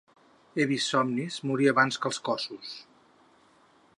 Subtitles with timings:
[0.59, 2.75] He vist somnis morir abans que els cossos.